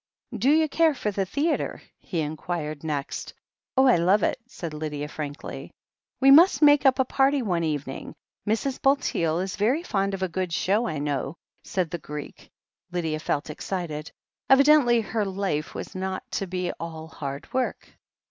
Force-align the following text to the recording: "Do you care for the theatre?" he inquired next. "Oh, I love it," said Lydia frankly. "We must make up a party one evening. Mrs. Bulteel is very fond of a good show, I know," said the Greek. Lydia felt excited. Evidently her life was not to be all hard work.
"Do 0.35 0.49
you 0.49 0.67
care 0.67 0.95
for 0.95 1.11
the 1.11 1.27
theatre?" 1.27 1.79
he 1.99 2.21
inquired 2.21 2.83
next. 2.83 3.35
"Oh, 3.77 3.85
I 3.85 3.97
love 3.97 4.23
it," 4.23 4.39
said 4.47 4.73
Lydia 4.73 5.07
frankly. 5.07 5.69
"We 6.19 6.31
must 6.31 6.63
make 6.63 6.87
up 6.87 6.97
a 6.97 7.05
party 7.05 7.43
one 7.43 7.63
evening. 7.63 8.15
Mrs. 8.47 8.81
Bulteel 8.81 9.37
is 9.37 9.55
very 9.57 9.83
fond 9.83 10.15
of 10.15 10.23
a 10.23 10.27
good 10.27 10.51
show, 10.53 10.87
I 10.87 10.97
know," 10.97 11.35
said 11.63 11.91
the 11.91 11.99
Greek. 11.99 12.49
Lydia 12.91 13.19
felt 13.19 13.51
excited. 13.51 14.11
Evidently 14.49 15.01
her 15.01 15.23
life 15.23 15.75
was 15.75 15.93
not 15.93 16.23
to 16.31 16.47
be 16.47 16.71
all 16.79 17.07
hard 17.07 17.53
work. 17.53 17.95